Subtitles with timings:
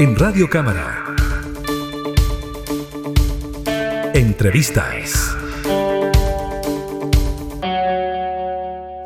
[0.00, 1.04] En Radio Cámara.
[4.14, 5.36] Entrevistas.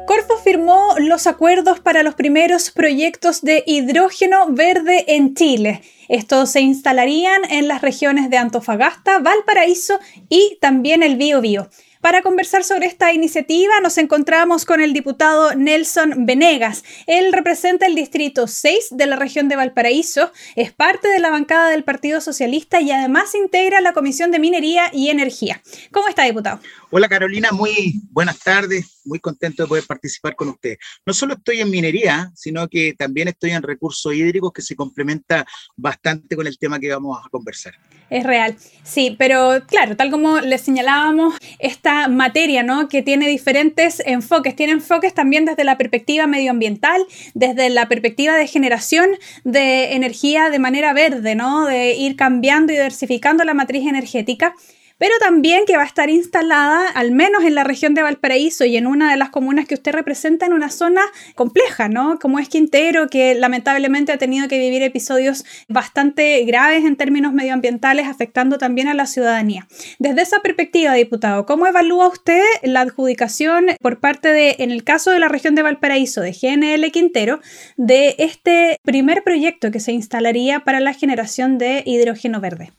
[0.06, 5.80] Corfo firmó los acuerdos para los primeros proyectos de hidrógeno verde en Chile.
[6.08, 9.98] Estos se instalarían en las regiones de Antofagasta, Valparaíso
[10.28, 11.70] y también el Biobío.
[12.02, 16.82] Para conversar sobre esta iniciativa nos encontramos con el diputado Nelson Venegas.
[17.06, 21.70] Él representa el distrito 6 de la región de Valparaíso, es parte de la bancada
[21.70, 25.62] del Partido Socialista y además integra la Comisión de Minería y Energía.
[25.92, 26.58] ¿Cómo está, diputado?
[26.90, 30.76] Hola Carolina, muy buenas tardes, muy contento de poder participar con usted.
[31.06, 35.44] No solo estoy en minería, sino que también estoy en recursos hídricos que se complementa
[35.76, 37.74] bastante con el tema que vamos a conversar.
[38.10, 42.88] Es real, sí, pero claro, tal como le señalábamos, esta materia, ¿no?
[42.88, 48.46] Que tiene diferentes enfoques, tiene enfoques también desde la perspectiva medioambiental, desde la perspectiva de
[48.46, 49.10] generación
[49.44, 51.66] de energía de manera verde, ¿no?
[51.66, 54.54] De ir cambiando y diversificando la matriz energética
[55.02, 58.76] pero también que va a estar instalada, al menos en la región de Valparaíso y
[58.76, 61.00] en una de las comunas que usted representa, en una zona
[61.34, 62.20] compleja, ¿no?
[62.20, 68.06] Como es Quintero, que lamentablemente ha tenido que vivir episodios bastante graves en términos medioambientales,
[68.06, 69.66] afectando también a la ciudadanía.
[69.98, 75.10] Desde esa perspectiva, diputado, ¿cómo evalúa usted la adjudicación por parte de, en el caso
[75.10, 77.40] de la región de Valparaíso, de GNL Quintero,
[77.76, 82.70] de este primer proyecto que se instalaría para la generación de hidrógeno verde?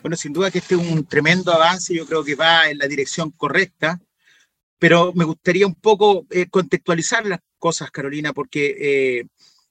[0.00, 2.86] Bueno, sin duda que este es un tremendo avance, yo creo que va en la
[2.86, 4.00] dirección correcta,
[4.78, 9.26] pero me gustaría un poco eh, contextualizar las cosas, Carolina, porque, eh,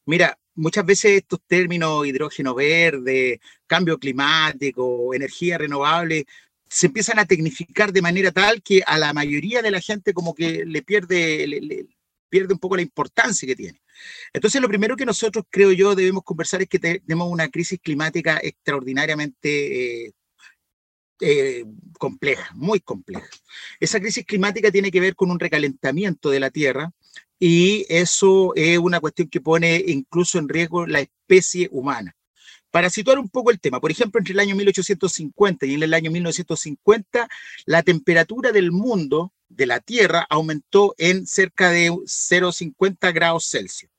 [0.06, 6.26] mira, muchas veces estos términos, hidrógeno verde, cambio climático, energía renovable,
[6.70, 10.36] se empiezan a tecnificar de manera tal que a la mayoría de la gente como
[10.36, 11.88] que le pierde, le,
[12.30, 13.82] pierde un poco la importancia que tiene.
[14.34, 18.40] Entonces, lo primero que nosotros, creo yo, debemos conversar es que tenemos una crisis climática
[18.42, 20.14] extraordinariamente eh,
[21.20, 21.66] eh,
[21.98, 23.28] compleja, muy compleja.
[23.80, 26.92] Esa crisis climática tiene que ver con un recalentamiento de la Tierra
[27.40, 32.16] y eso es una cuestión que pone incluso en riesgo la especie humana.
[32.70, 36.12] Para situar un poco el tema, por ejemplo, entre el año 1850 y el año
[36.12, 37.28] 1950,
[37.66, 43.92] la temperatura del mundo, de la Tierra, aumentó en cerca de 0,50 grados Celsius.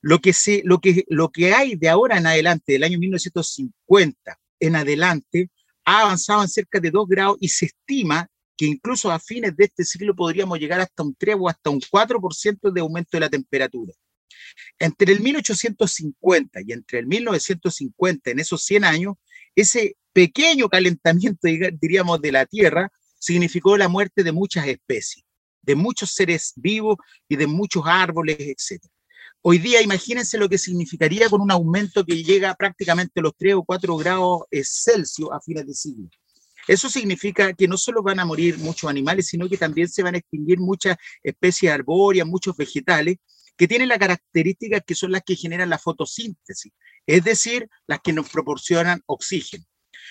[0.00, 4.38] Lo que, se, lo, que, lo que hay de ahora en adelante, del año 1950
[4.60, 5.50] en adelante,
[5.84, 9.64] ha avanzado en cerca de 2 grados y se estima que incluso a fines de
[9.64, 13.30] este siglo podríamos llegar hasta un 3 o hasta un 4% de aumento de la
[13.30, 13.92] temperatura.
[14.78, 19.14] Entre el 1850 y entre el 1950, en esos 100 años,
[19.54, 21.48] ese pequeño calentamiento,
[21.80, 22.90] diríamos, de la Tierra
[23.22, 25.24] significó la muerte de muchas especies,
[25.62, 26.96] de muchos seres vivos
[27.28, 28.84] y de muchos árboles, etc.
[29.42, 33.54] Hoy día imagínense lo que significaría con un aumento que llega prácticamente a los 3
[33.54, 36.08] o 4 grados eh, Celsius a fines de siglo.
[36.66, 40.16] Eso significa que no solo van a morir muchos animales, sino que también se van
[40.16, 43.18] a extinguir muchas especies arbóreas, muchos vegetales,
[43.56, 46.72] que tienen las características que son las que generan la fotosíntesis,
[47.06, 49.64] es decir, las que nos proporcionan oxígeno.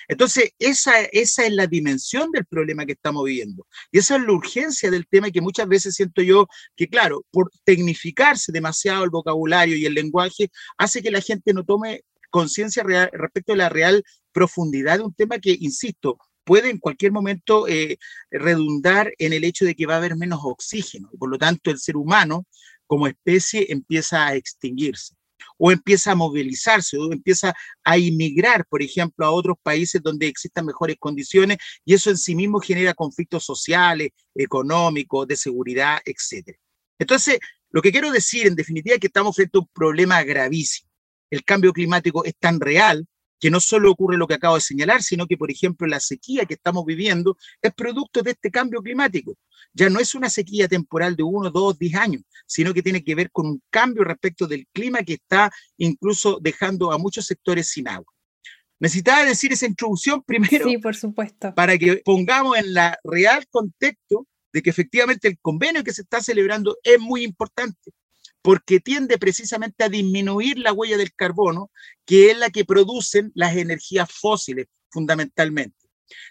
[0.08, 3.68] Entonces, esa, esa es la dimensión del problema que estamos viviendo.
[3.92, 7.52] Y esa es la urgencia del tema que muchas veces siento yo que, claro, por
[7.64, 13.54] tecnificarse demasiado el vocabulario y el lenguaje, hace que la gente no tome conciencia respecto
[13.54, 17.98] a la real profundidad de un tema que, insisto, puede en cualquier momento eh,
[18.32, 21.10] redundar en el hecho de que va a haber menos oxígeno.
[21.20, 22.48] Por lo tanto, el ser humano
[22.88, 25.16] como especie empieza a extinguirse
[25.64, 30.66] o empieza a movilizarse o empieza a inmigrar, por ejemplo, a otros países donde existan
[30.66, 36.58] mejores condiciones y eso en sí mismo genera conflictos sociales, económicos, de seguridad, etc.
[36.98, 37.38] Entonces,
[37.70, 40.90] lo que quiero decir en definitiva es que estamos frente a un problema gravísimo.
[41.30, 43.06] El cambio climático es tan real
[43.42, 46.46] que no solo ocurre lo que acabo de señalar, sino que, por ejemplo, la sequía
[46.46, 49.36] que estamos viviendo es producto de este cambio climático.
[49.74, 53.16] Ya no es una sequía temporal de uno, dos, diez años, sino que tiene que
[53.16, 57.88] ver con un cambio respecto del clima que está incluso dejando a muchos sectores sin
[57.88, 58.14] agua.
[58.80, 60.68] Necesitaba decir esa introducción primero.
[60.68, 61.56] Sí, por supuesto.
[61.56, 66.22] Para que pongamos en la real contexto de que efectivamente el convenio que se está
[66.22, 67.92] celebrando es muy importante
[68.42, 71.72] porque tiende precisamente a disminuir la huella del carbono,
[72.06, 75.78] que es la que producen las energías fósiles fundamentalmente.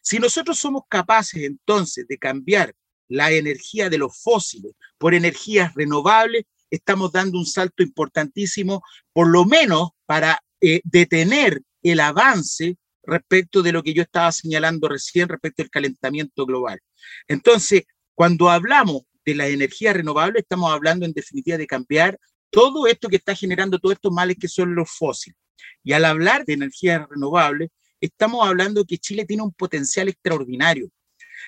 [0.03, 2.75] Si nosotros somos capaces entonces de cambiar
[3.09, 9.45] la energía de los fósiles por energías renovables, estamos dando un salto importantísimo, por lo
[9.45, 15.63] menos para eh, detener el avance respecto de lo que yo estaba señalando recién respecto
[15.63, 16.81] al calentamiento global.
[17.27, 17.85] Entonces,
[18.15, 22.19] cuando hablamos de la energía renovable, estamos hablando en definitiva de cambiar
[22.51, 25.39] todo esto que está generando todos estos males que son los fósiles.
[25.85, 27.71] Y al hablar de energías renovables,
[28.01, 30.91] estamos hablando que Chile tiene un potencial extraordinario.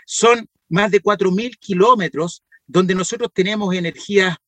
[0.07, 4.39] Son más de 4.000 kilómetros donde nosotros tenemos energía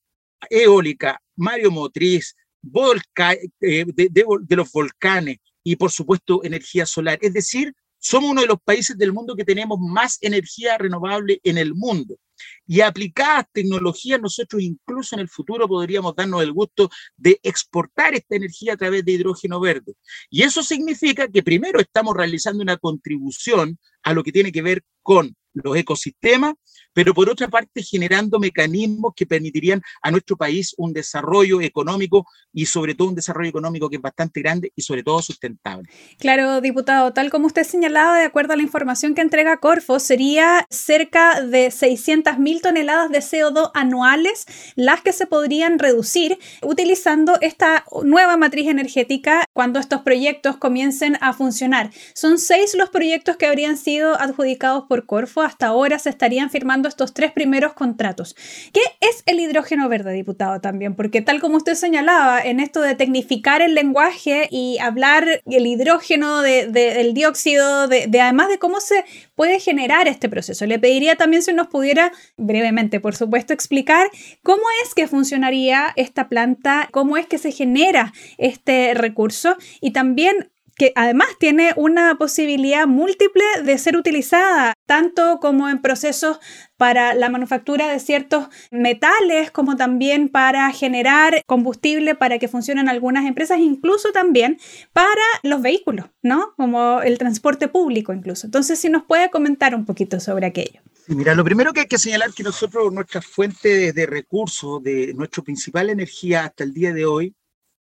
[0.49, 7.19] eólica, mareomotriz, volca, eh, de los volcanes y por supuesto energía solar.
[7.21, 7.75] Es decir,
[8.05, 12.19] somos uno de los países del mundo que tenemos más energía renovable en el mundo.
[12.67, 18.37] Y aplicadas tecnologías, nosotros incluso en el futuro podríamos darnos el gusto de exportar esta
[18.37, 19.95] energía a través de hidrógeno verde.
[20.29, 24.83] Y eso significa que primero estamos realizando una contribución a lo que tiene que ver
[25.01, 26.55] con los ecosistemas,
[26.93, 32.67] pero por otra parte generando mecanismos que permitirían a nuestro país un desarrollo económico y
[32.67, 35.89] sobre todo un desarrollo económico que es bastante grande y sobre todo sustentable.
[36.19, 40.67] Claro, diputado, tal como usted señalaba, de acuerdo a la información que entrega Corfo, sería
[40.71, 44.47] cerca de 600 mil toneladas de CO2 anuales
[44.77, 51.33] las que se podrían reducir utilizando esta nueva matriz energética cuando estos proyectos comiencen a
[51.33, 51.91] funcionar.
[52.15, 56.89] Son seis los proyectos que habrían sido adjudicados por Corfo hasta ahora se estarían firmando
[56.89, 58.35] estos tres primeros contratos.
[58.73, 60.95] ¿Qué es el hidrógeno verde, diputado, también?
[60.95, 66.43] Porque tal como usted señalaba, en esto de tecnificar el lenguaje y hablar el hidrógeno,
[66.43, 69.05] del dióxido, de, además de cómo se
[69.35, 70.67] puede generar este proceso.
[70.67, 74.11] Le pediría también si nos pudiera, brevemente, por supuesto, explicar
[74.43, 80.51] cómo es que funcionaría esta planta, cómo es que se genera este recurso y también
[80.77, 86.39] que además tiene una posibilidad múltiple de ser utilizada, tanto como en procesos
[86.77, 93.27] para la manufactura de ciertos metales, como también para generar combustible para que funcionen algunas
[93.27, 94.59] empresas, incluso también
[94.93, 96.55] para los vehículos, ¿no?
[96.57, 98.47] Como el transporte público incluso.
[98.47, 100.81] Entonces, si nos puede comentar un poquito sobre aquello.
[101.07, 105.13] Mira, lo primero que hay que señalar es que nosotros, nuestra fuente de recursos, de
[105.15, 107.35] nuestra principal energía hasta el día de hoy,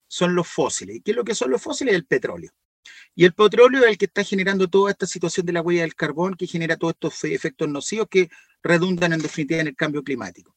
[0.07, 0.97] son los fósiles.
[0.97, 1.95] ¿Y qué es lo que son los fósiles?
[1.95, 2.51] El petróleo.
[3.15, 5.95] Y el petróleo es el que está generando toda esta situación de la huella del
[5.95, 8.29] carbón, que genera todos estos efectos nocivos que
[8.61, 10.55] redundan en definitiva en el cambio climático.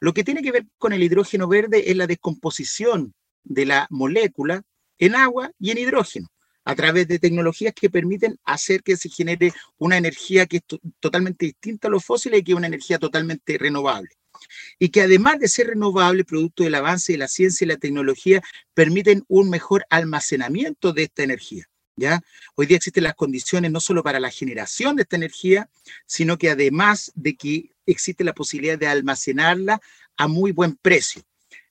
[0.00, 3.14] Lo que tiene que ver con el hidrógeno verde es la descomposición
[3.44, 4.62] de la molécula
[4.98, 6.28] en agua y en hidrógeno
[6.64, 10.62] a través de tecnologías que permiten hacer que se genere una energía que es
[11.00, 14.10] totalmente distinta a los fósiles y que es una energía totalmente renovable.
[14.78, 18.42] Y que además de ser renovable, producto del avance de la ciencia y la tecnología,
[18.74, 21.68] permiten un mejor almacenamiento de esta energía.
[21.96, 22.20] ¿Ya?
[22.54, 25.68] Hoy día existen las condiciones no solo para la generación de esta energía,
[26.06, 29.80] sino que además de que existe la posibilidad de almacenarla
[30.16, 31.22] a muy buen precio.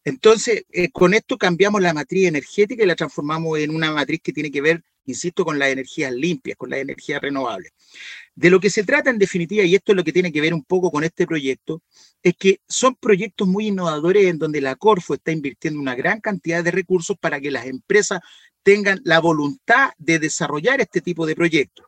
[0.08, 4.32] Entonces, eh, con esto cambiamos la matriz energética y la transformamos en una matriz que
[4.32, 7.74] tiene que ver, insisto, con las energías limpias, con las energías renovables.
[8.34, 10.54] De lo que se trata en definitiva, y esto es lo que tiene que ver
[10.54, 11.84] un poco con este proyecto,
[12.24, 16.64] es que son proyectos muy innovadores en donde la Corfo está invirtiendo una gran cantidad
[16.64, 18.22] de recursos para que las empresas
[18.68, 21.86] tengan la voluntad de desarrollar este tipo de proyectos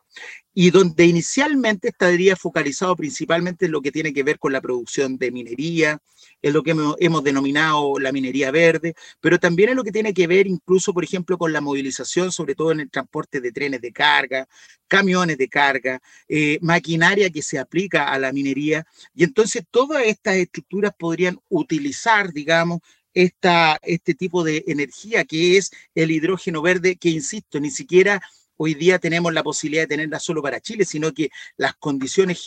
[0.54, 5.18] y donde inicialmente estaría focalizado principalmente en lo que tiene que ver con la producción
[5.18, 5.98] de minería,
[6.40, 10.26] en lo que hemos, denominado la minería verde, pero también en lo que tiene que
[10.26, 13.92] ver incluso, por ejemplo, con la movilización, sobre todo en el transporte de trenes de
[13.92, 14.48] carga,
[14.88, 18.86] camiones de carga, eh, maquinaria que se aplica a la minería.
[19.14, 22.80] Y entonces todas estas estructuras podrían utilizar, digamos,
[23.14, 28.20] esta, este tipo de energía que es el hidrógeno verde, que insisto, ni siquiera
[28.56, 32.46] hoy día tenemos la posibilidad de tenerla solo para Chile, sino que las condiciones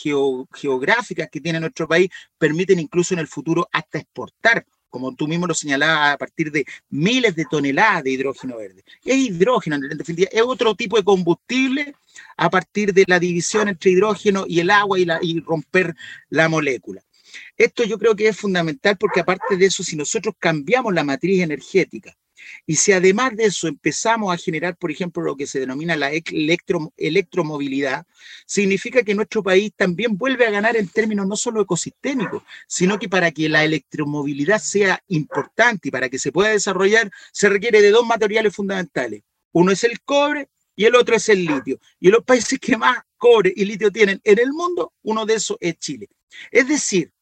[0.52, 5.48] geográficas que tiene nuestro país permiten incluso en el futuro hasta exportar como tú mismo
[5.48, 8.84] lo señalabas, a partir de miles de toneladas de hidrógeno verde.
[9.04, 11.96] Es hidrógeno, en definitiva, es otro tipo de combustible
[12.36, 15.96] a partir de la división entre hidrógeno y el agua y, la, y romper
[16.28, 17.02] la molécula.
[17.56, 21.42] Esto yo creo que es fundamental porque aparte de eso, si nosotros cambiamos la matriz
[21.42, 22.16] energética
[22.66, 26.10] y si además de eso empezamos a generar, por ejemplo, lo que se denomina la
[26.12, 28.06] electro, electromovilidad,
[28.46, 33.08] significa que nuestro país también vuelve a ganar en términos no solo ecosistémicos, sino que
[33.08, 37.90] para que la electromovilidad sea importante y para que se pueda desarrollar, se requiere de
[37.90, 39.22] dos materiales fundamentales.
[39.52, 41.78] Uno es el cobre y el otro es el litio.
[42.00, 45.56] Y los países que más cobre y litio tienen en el mundo, uno de esos
[45.60, 46.08] es Chile.
[46.50, 47.12] Es decir,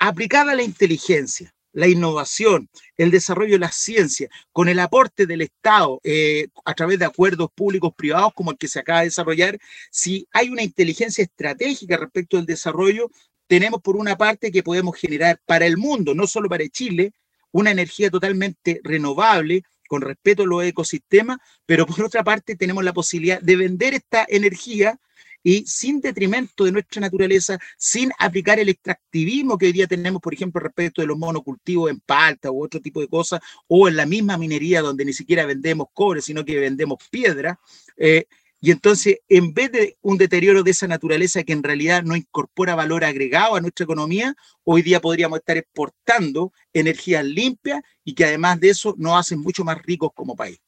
[0.00, 6.00] aplicada la inteligencia, la innovación, el desarrollo de la ciencia, con el aporte del Estado
[6.02, 9.58] eh, a través de acuerdos públicos privados como el que se acaba de desarrollar,
[9.90, 13.10] si hay una inteligencia estratégica respecto del desarrollo,
[13.46, 17.12] tenemos por una parte que podemos generar para el mundo, no solo para Chile,
[17.52, 22.92] una energía totalmente renovable con respeto a los ecosistemas, pero por otra parte tenemos la
[22.92, 24.98] posibilidad de vender esta energía
[25.42, 30.34] y sin detrimento de nuestra naturaleza, sin aplicar el extractivismo que hoy día tenemos, por
[30.34, 34.06] ejemplo, respecto de los monocultivos en palta u otro tipo de cosas, o en la
[34.06, 37.58] misma minería donde ni siquiera vendemos cobre, sino que vendemos piedra.
[37.96, 38.26] Eh,
[38.62, 42.74] y entonces, en vez de un deterioro de esa naturaleza que en realidad no incorpora
[42.74, 48.60] valor agregado a nuestra economía, hoy día podríamos estar exportando energías limpias y que además
[48.60, 50.60] de eso nos hacen mucho más ricos como país.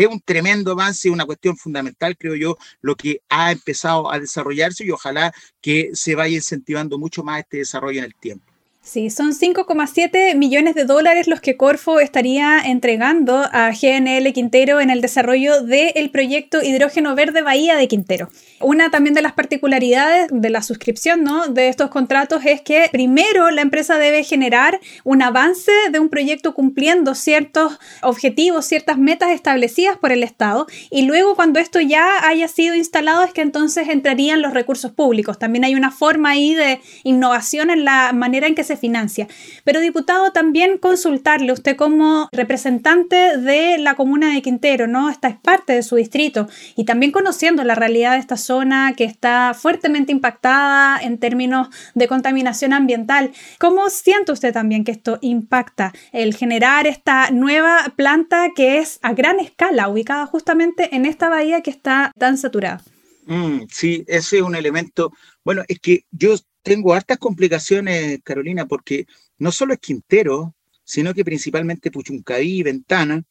[0.00, 4.82] Es un tremendo avance, una cuestión fundamental, creo yo, lo que ha empezado a desarrollarse
[4.82, 5.30] y ojalá
[5.60, 8.49] que se vaya incentivando mucho más este desarrollo en el tiempo.
[8.82, 14.88] Sí, son 5,7 millones de dólares los que Corfo estaría entregando a GNL Quintero en
[14.88, 18.30] el desarrollo del proyecto Hidrógeno Verde Bahía de Quintero.
[18.58, 21.48] Una también de las particularidades de la suscripción ¿no?
[21.48, 26.54] de estos contratos es que primero la empresa debe generar un avance de un proyecto
[26.54, 32.48] cumpliendo ciertos objetivos, ciertas metas establecidas por el Estado y luego cuando esto ya haya
[32.48, 35.38] sido instalado es que entonces entrarían los recursos públicos.
[35.38, 39.28] También hay una forma ahí de innovación en la manera en que se financia.
[39.64, 45.10] Pero diputado, también consultarle usted como representante de la comuna de Quintero, ¿no?
[45.10, 49.04] Esta es parte de su distrito y también conociendo la realidad de esta zona que
[49.04, 53.32] está fuertemente impactada en términos de contaminación ambiental.
[53.58, 59.12] ¿Cómo siente usted también que esto impacta el generar esta nueva planta que es a
[59.12, 62.82] gran escala, ubicada justamente en esta bahía que está tan saturada?
[63.30, 65.12] Mm, sí, ese es un elemento.
[65.44, 69.06] Bueno, es que yo tengo hartas complicaciones, Carolina, porque
[69.38, 73.22] no solo es Quintero, sino que principalmente Puchuncaví, Ventana,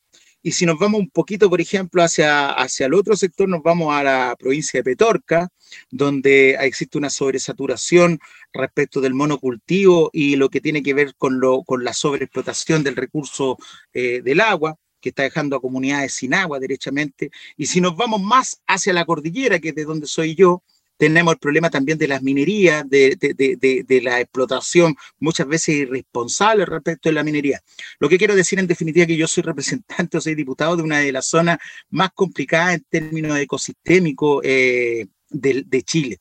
[0.42, 3.94] y si nos vamos un poquito, por ejemplo, hacia, hacia el otro sector, nos vamos
[3.94, 5.50] a la provincia de Petorca,
[5.92, 8.20] donde existe una sobresaturación
[8.54, 12.96] respecto del monocultivo y lo que tiene que ver con, lo, con la sobreexplotación del
[12.96, 13.58] recurso
[13.94, 17.32] eh, del agua que está dejando a comunidades sin agua derechamente.
[17.58, 20.64] Y si nos vamos más hacia la cordillera, que es de donde soy yo,
[21.00, 27.08] tenemos el problema también de las minerías, de, de, la explotación muchas veces irresponsable respecto
[27.08, 27.62] de la minería.
[28.00, 30.84] Lo que quiero decir en definitiva es que yo soy representante o soy diputado de
[30.84, 31.58] una de las zonas
[31.90, 36.18] más complicadas en términos ecosistémicos eh, de, Chile.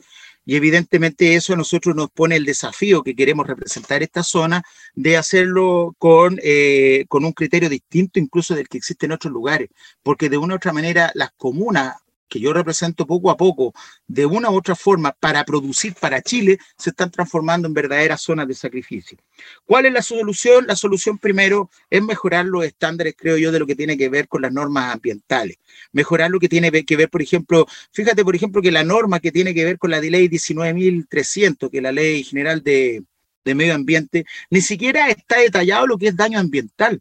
[0.49, 4.63] Y evidentemente eso a nosotros nos pone el desafío que queremos representar esta zona
[4.95, 9.69] de hacerlo con, eh, con un criterio distinto incluso del que existe en otros lugares,
[10.03, 11.97] porque de una u otra manera las comunas
[12.29, 13.75] que yo represento poco a poco,
[14.07, 18.47] de una u otra forma, para producir para Chile, se están transformando en verdaderas zonas
[18.47, 19.19] de sacrificio.
[19.65, 20.67] ¿Cuál es la solución?
[20.67, 24.29] La solución primero es mejorar los estándares, creo yo, de lo que tiene que ver
[24.29, 25.59] con las normas ambientales.
[25.93, 29.33] Mejorar lo que tiene que ver, por ejemplo, fíjate, por ejemplo, que la norma que
[29.33, 33.03] tiene que ver con la de ley 19.300, que es la ley general de,
[33.45, 37.01] medio ambiente, ni siquiera está detallado lo que es daño ambiental.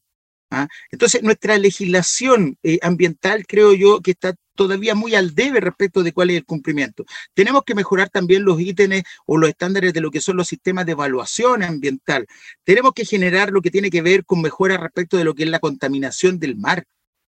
[0.50, 0.69] ¿ah?
[0.91, 6.12] Entonces, nuestra legislación eh, ambiental, creo yo, que está todavía muy al debe respecto de
[6.12, 7.06] cuál es el cumplimiento.
[7.34, 10.86] Tenemos que mejorar también los ítems o los estándares de lo que son los sistemas
[10.86, 12.28] de evaluación ambiental.
[12.66, 15.50] Tenemos que generar lo que tiene que ver con mejoras respecto de lo que es
[15.50, 16.86] la contaminación del mar.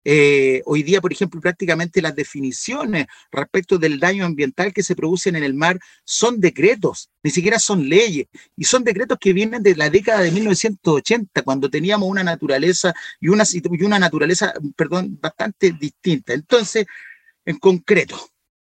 [0.09, 5.35] Eh, hoy día, por ejemplo, prácticamente las definiciones respecto del daño ambiental que se producen
[5.35, 9.75] en el mar son decretos, ni siquiera son leyes, y son decretos que vienen de
[9.75, 15.73] la década de 1980, cuando teníamos una naturaleza y una, y una naturaleza, perdón, bastante
[15.73, 16.35] distinta.
[16.35, 16.87] Entonces,
[17.47, 18.19] en concreto,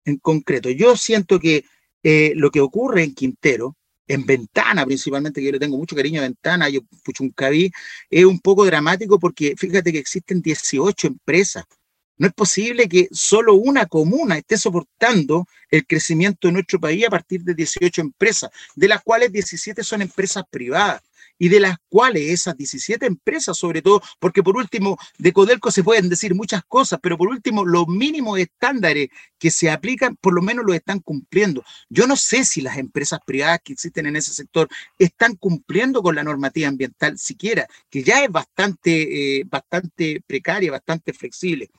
[0.05, 1.65] en concreto, yo siento que
[2.03, 3.75] eh, lo que ocurre en Quintero,
[4.07, 7.71] en Ventana principalmente, que yo le tengo mucho cariño a Ventana, yo Puchuncaví,
[8.09, 11.63] es un poco dramático porque fíjate que existen 18 empresas.
[12.17, 17.09] No es posible que solo una comuna esté soportando el crecimiento de nuestro país a
[17.09, 21.01] partir de 18 empresas, de las cuales 17 son empresas privadas
[21.37, 25.83] y de las cuales esas 17 empresas, sobre todo, porque por último, de Codelco se
[25.83, 30.41] pueden decir muchas cosas, pero por último, los mínimos estándares que se aplican, por lo
[30.41, 31.63] menos los están cumpliendo.
[31.89, 36.15] Yo no sé si las empresas privadas que existen en ese sector están cumpliendo con
[36.15, 41.69] la normativa ambiental siquiera, que ya es bastante, eh, bastante precaria, bastante flexible.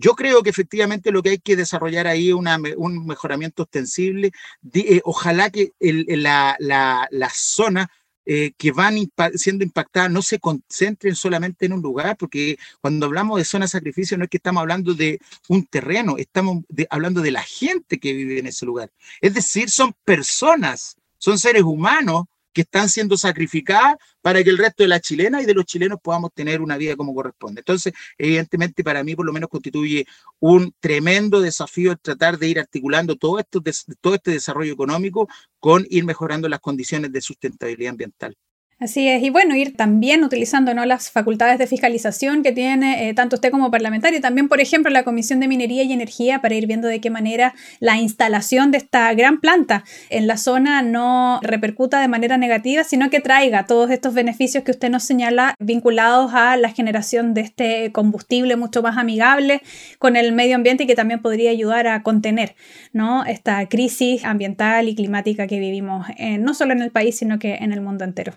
[0.00, 4.30] Yo creo que efectivamente lo que hay que desarrollar ahí es un mejoramiento ostensible.
[4.72, 7.90] Eh, ojalá que la, la, la, zona
[8.30, 8.98] eh, que van
[9.36, 13.70] siendo impactadas no se concentren solamente en un lugar, porque cuando hablamos de zona de
[13.70, 15.18] sacrificio no es que estamos hablando de
[15.48, 18.90] un terreno, estamos hablando de la gente que vive en ese lugar.
[19.22, 24.82] Es decir, son personas, son seres humanos que están siendo sacrificadas para que el resto
[24.82, 27.60] de las chilenas y de los chilenos podamos tener una vida como corresponde.
[27.60, 30.06] Entonces, evidentemente, para mí por lo menos constituye
[30.40, 33.62] un tremendo desafío tratar de ir articulando todo, esto,
[34.00, 35.28] todo este desarrollo económico
[35.58, 38.36] con ir mejorando las condiciones de sustentabilidad ambiental.
[38.80, 40.84] Así es, y bueno, ir también utilizando ¿no?
[40.84, 45.02] las facultades de fiscalización que tiene eh, tanto usted como parlamentario, también, por ejemplo, la
[45.02, 49.12] Comisión de Minería y Energía para ir viendo de qué manera la instalación de esta
[49.14, 54.14] gran planta en la zona no repercuta de manera negativa, sino que traiga todos estos
[54.14, 59.60] beneficios que usted nos señala vinculados a la generación de este combustible mucho más amigable
[59.98, 62.54] con el medio ambiente y que también podría ayudar a contener
[62.92, 63.24] ¿no?
[63.24, 67.56] esta crisis ambiental y climática que vivimos eh, no solo en el país, sino que
[67.56, 68.34] en el mundo entero.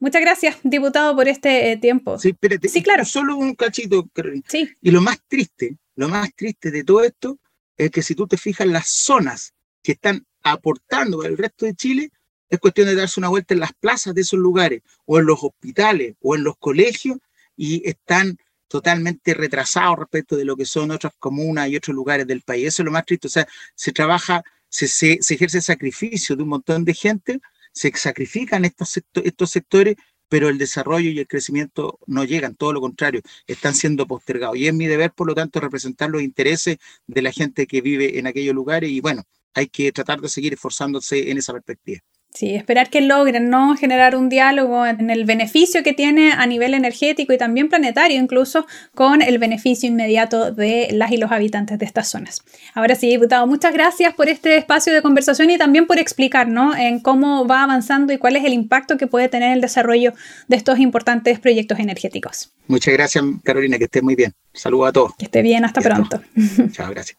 [0.00, 2.18] Muchas gracias, diputado, por este eh, tiempo.
[2.18, 3.04] Sí, espérate, sí, claro.
[3.04, 4.08] Solo un cachito,
[4.48, 4.68] Sí.
[4.80, 7.38] Y lo más triste, lo más triste de todo esto
[7.76, 11.74] es que si tú te fijas las zonas que están aportando para el resto de
[11.74, 12.10] Chile,
[12.48, 15.42] es cuestión de darse una vuelta en las plazas de esos lugares, o en los
[15.42, 17.18] hospitales, o en los colegios,
[17.56, 18.36] y están
[18.68, 22.68] totalmente retrasados respecto de lo que son otras comunas y otros lugares del país.
[22.68, 23.26] Eso es lo más triste.
[23.26, 27.40] O sea, se trabaja, se, se, se ejerce sacrificio de un montón de gente
[27.72, 29.96] se sacrifican estos, estos sectores,
[30.28, 34.56] pero el desarrollo y el crecimiento no llegan, todo lo contrario, están siendo postergados.
[34.56, 38.18] Y es mi deber, por lo tanto, representar los intereses de la gente que vive
[38.18, 39.24] en aquellos lugares y bueno,
[39.54, 42.00] hay que tratar de seguir esforzándose en esa perspectiva.
[42.34, 43.76] Sí, esperar que logren ¿no?
[43.76, 48.66] generar un diálogo en el beneficio que tiene a nivel energético y también planetario, incluso
[48.94, 52.42] con el beneficio inmediato de las y los habitantes de estas zonas.
[52.72, 56.48] Ahora sí, diputado, muchas gracias por este espacio de conversación y también por explicar
[56.78, 60.14] en cómo va avanzando y cuál es el impacto que puede tener el desarrollo
[60.48, 62.52] de estos importantes proyectos energéticos.
[62.66, 64.32] Muchas gracias, Carolina, que esté muy bien.
[64.54, 65.16] Saludos a todos.
[65.16, 66.22] Que esté bien, hasta pronto.
[66.72, 67.18] Chao, gracias.